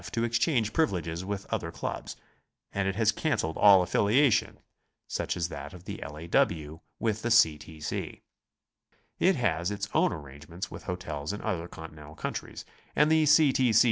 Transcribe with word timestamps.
to 0.11 0.23
exchange 0.23 0.73
privileges 0.73 1.23
with 1.23 1.45
other 1.53 1.71
clubs, 1.71 2.15
and 2.73 2.87
it 2.87 2.95
has 2.95 3.11
cancelled 3.11 3.55
all 3.55 3.83
affiliation 3.83 4.57
such 5.07 5.37
as 5.37 5.47
that 5.49 5.73
of 5.75 5.83
the 5.83 6.01
L. 6.01 6.15
A. 6.17 6.25
W. 6.25 6.79
with 6.97 7.21
the 7.21 7.29
C. 7.29 7.55
T. 7.59 7.79
C. 7.79 8.23
It 9.19 9.35
has 9.35 9.69
its 9.69 9.87
own 9.93 10.11
arrangements 10.11 10.69
wkh 10.69 10.81
hotels 10.81 11.33
in 11.33 11.41
other 11.43 11.67
Continental 11.67 12.15
countries, 12.15 12.65
and 12.95 13.11
the 13.11 13.27
C. 13.27 13.53
T. 13.53 13.71
C. 13.71 13.79